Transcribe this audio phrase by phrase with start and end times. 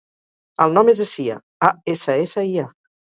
[0.65, 1.35] El nom és Assia:
[1.69, 2.71] a, essa, essa, i, a.